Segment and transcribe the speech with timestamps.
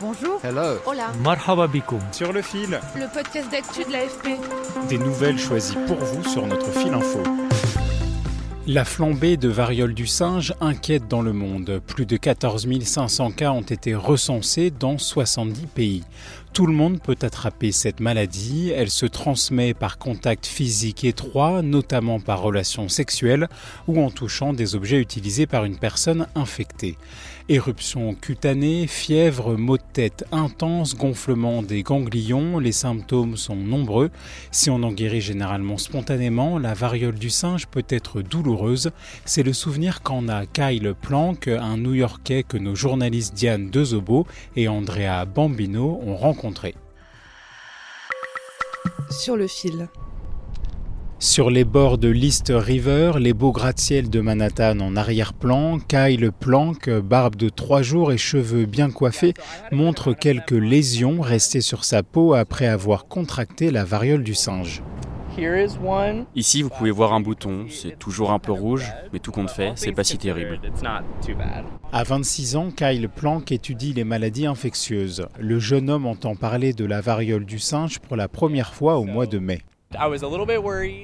[0.00, 0.40] Bonjour.
[0.42, 0.78] Hello.
[0.86, 1.12] Hola.
[1.22, 1.68] Marhaba.
[2.12, 2.80] Sur le fil.
[2.96, 4.28] Le podcast d'actu de l'AFP.
[4.88, 7.22] Des nouvelles choisies pour vous sur notre fil info.
[8.66, 11.82] La flambée de variole du singe inquiète dans le monde.
[11.86, 16.04] Plus de 14 500 cas ont été recensés dans 70 pays.
[16.52, 18.72] Tout le monde peut attraper cette maladie.
[18.74, 23.48] Elle se transmet par contact physique étroit, notamment par relation sexuelle
[23.86, 26.96] ou en touchant des objets utilisés par une personne infectée.
[27.48, 34.10] Éruption cutanée, fièvre, maux de tête intense, gonflement des ganglions, les symptômes sont nombreux.
[34.52, 38.92] Si on en guérit généralement spontanément, la variole du singe peut être douloureuse.
[39.24, 44.68] C'est le souvenir qu'en a Kyle Planck, un New-Yorkais que nos journalistes Diane Dezobo et
[44.68, 46.39] Andrea Bambino ont rencontré
[49.10, 49.88] Sur le fil.
[51.18, 56.88] Sur les bords de l'East River, les beaux gratte-ciel de Manhattan en arrière-plan, Kyle Planck,
[56.88, 59.34] barbe de trois jours et cheveux bien coiffés,
[59.70, 64.82] montre quelques lésions restées sur sa peau après avoir contracté la variole du singe.
[66.34, 69.72] Ici, vous pouvez voir un bouton, c'est toujours un peu rouge, mais tout compte fait,
[69.76, 70.60] c'est pas si terrible.
[71.92, 75.26] À 26 ans, Kyle Planck étudie les maladies infectieuses.
[75.38, 79.04] Le jeune homme entend parler de la variole du singe pour la première fois au
[79.04, 79.62] mois de mai.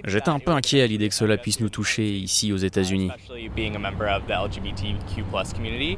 [0.04, 3.10] J'étais un peu inquiet à l'idée que cela puisse nous toucher ici aux États-Unis.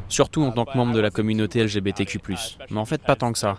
[0.08, 2.18] Surtout en tant que membre de la communauté LGBTQ.
[2.70, 3.58] Mais en fait, pas tant que ça.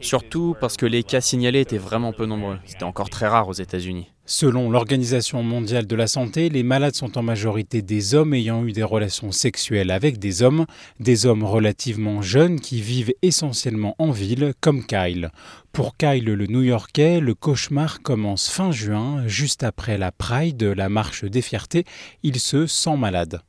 [0.00, 2.58] Surtout parce que les cas signalés étaient vraiment peu nombreux.
[2.64, 4.08] C'était encore très rare aux États-Unis.
[4.24, 8.72] Selon l'Organisation mondiale de la santé, les malades sont en majorité des hommes ayant eu
[8.72, 10.66] des relations sexuelles avec des hommes,
[11.00, 15.30] des hommes relativement jeunes qui vivent essentiellement en ville, comme Kyle.
[15.72, 21.24] Pour Kyle le New-Yorkais, le cauchemar commence fin juin, juste après la Pride, la marche
[21.24, 21.84] des fiertés.
[22.22, 23.42] Il se sent malade.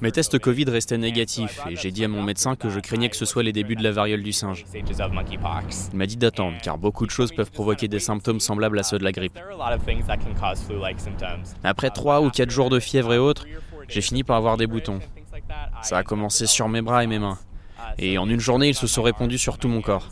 [0.00, 3.16] Mes tests Covid restaient négatifs et j'ai dit à mon médecin que je craignais que
[3.16, 4.64] ce soit les débuts de la variole du singe.
[5.92, 8.98] Il m'a dit d'attendre car beaucoup de choses peuvent provoquer des symptômes semblables à ceux
[8.98, 9.38] de la grippe.
[11.64, 13.46] Après 3 ou 4 jours de fièvre et autres,
[13.88, 15.00] j'ai fini par avoir des boutons.
[15.82, 17.38] Ça a commencé sur mes bras et mes mains.
[17.98, 20.08] Et en une journée, ils se sont répandus sur tout mon corps.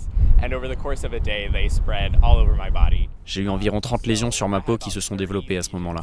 [3.25, 6.03] J'ai eu environ 30 lésions sur ma peau qui se sont développées à ce moment-là.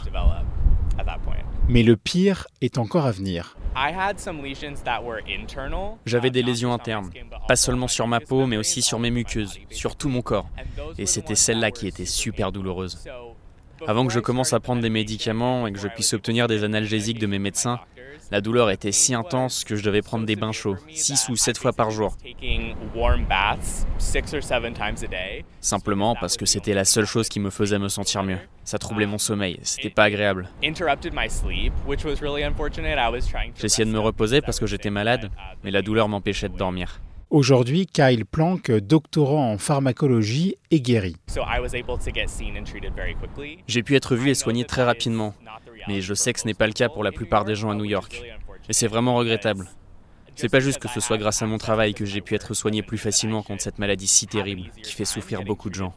[1.68, 3.56] Mais le pire est encore à venir.
[6.06, 7.10] J'avais des lésions internes,
[7.48, 10.50] pas seulement sur ma peau, mais aussi sur mes muqueuses, sur tout mon corps.
[10.98, 13.08] Et c'était celle-là qui était super douloureuse.
[13.88, 17.20] Avant que je commence à prendre des médicaments et que je puisse obtenir des analgésiques
[17.20, 17.80] de mes médecins,
[18.32, 21.58] la douleur était si intense que je devais prendre des bains chauds, 6 ou 7
[21.58, 22.16] fois par jour.
[25.60, 28.40] Simplement parce que c'était la seule chose qui me faisait me sentir mieux.
[28.64, 30.48] Ça troublait mon sommeil, c'était pas agréable.
[33.60, 35.30] J'essayais de me reposer parce que j'étais malade,
[35.64, 37.02] mais la douleur m'empêchait de dormir.
[37.32, 41.16] Aujourd'hui, Kyle Planck, doctorant en pharmacologie, est guéri.
[43.68, 45.34] J'ai pu être vu et soigné très rapidement,
[45.88, 47.76] mais je sais que ce n'est pas le cas pour la plupart des gens à
[47.76, 48.22] New York.
[48.68, 49.70] Et c'est vraiment regrettable.
[50.36, 52.84] C'est pas juste que ce soit grâce à mon travail que j'ai pu être soigné
[52.84, 55.94] plus facilement contre cette maladie si terrible qui fait souffrir beaucoup de gens.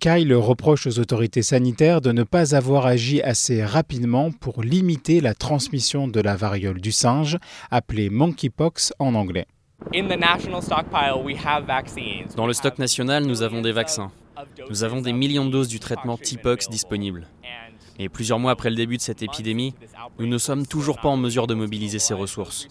[0.00, 5.34] Kyle reproche aux autorités sanitaires de ne pas avoir agi assez rapidement pour limiter la
[5.34, 7.36] transmission de la variole du singe,
[7.72, 9.46] appelée monkeypox en anglais.
[12.36, 14.12] Dans le stock national, nous avons des vaccins.
[14.70, 17.26] Nous avons des millions de doses du traitement T-Pox disponibles.
[17.98, 19.74] Et plusieurs mois après le début de cette épidémie,
[20.20, 22.68] nous ne sommes toujours pas en mesure de mobiliser ces ressources.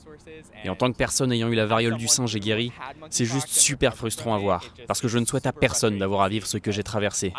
[0.63, 2.71] Et en tant que personne ayant eu la variole du singe et guéri,
[3.09, 6.29] c'est juste super frustrant à voir, parce que je ne souhaite à personne d'avoir à
[6.29, 7.33] vivre ce que j'ai traversé.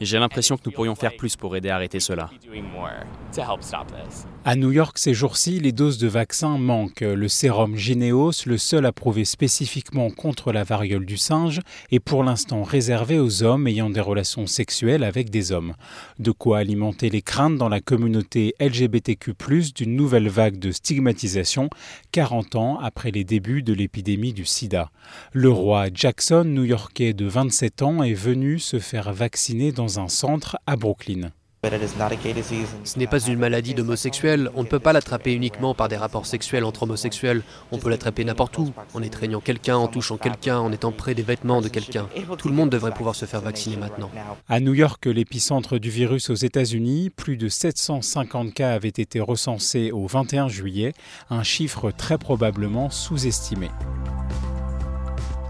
[0.00, 2.30] Et j'ai l'impression que nous pourrions faire plus pour aider à arrêter cela.
[4.44, 7.00] À New York, ces jours-ci, les doses de vaccins manquent.
[7.00, 12.62] Le sérum Gineos, le seul approuvé spécifiquement contre la variole du singe, est pour l'instant
[12.62, 15.74] réservé aux hommes ayant des relations sexuelles avec des hommes.
[16.18, 19.34] De quoi alimenter les craintes dans la communauté LGBTQ+,
[19.74, 21.68] d'une nouvelle vague de stigmatisation
[22.12, 24.90] 40 ans après les débuts de l'épidémie du sida.
[25.32, 30.58] Le roi Jackson, new-yorkais de 27 ans, est venu se faire vacciner dans un centre
[30.66, 31.30] à Brooklyn.
[32.84, 34.50] Ce n'est pas une maladie d'homosexuel.
[34.54, 37.42] On ne peut pas l'attraper uniquement par des rapports sexuels entre homosexuels.
[37.72, 41.22] On peut l'attraper n'importe où, en étreignant quelqu'un, en touchant quelqu'un, en étant près des
[41.22, 42.06] vêtements de quelqu'un.
[42.38, 44.10] Tout le monde devrait pouvoir se faire vacciner maintenant.
[44.48, 49.90] À New York, l'épicentre du virus aux États-Unis, plus de 750 cas avaient été recensés
[49.90, 50.92] au 21 juillet,
[51.30, 53.68] un chiffre très probablement sous-estimé.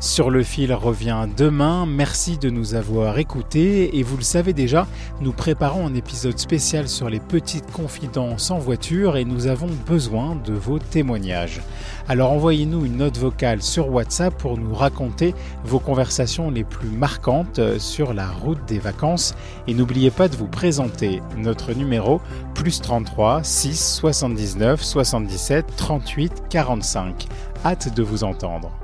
[0.05, 1.87] Sur le fil revient demain.
[1.87, 4.87] Merci de nous avoir écoutés et vous le savez déjà,
[5.23, 10.37] nous préparons un épisode spécial sur les petites confidences en voiture et nous avons besoin
[10.37, 11.63] de vos témoignages.
[12.07, 15.35] Alors envoyez-nous une note vocale sur WhatsApp pour nous raconter
[15.65, 19.35] vos conversations les plus marquantes sur la route des vacances
[19.67, 22.21] et n'oubliez pas de vous présenter notre numéro
[22.53, 27.27] plus 33 6 79 77 38 45.
[27.65, 28.84] Hâte de vous entendre.